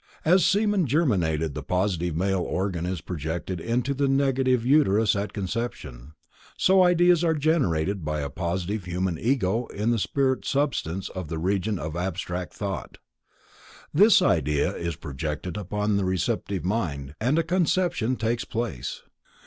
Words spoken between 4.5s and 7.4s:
uterus at conception, so ideas are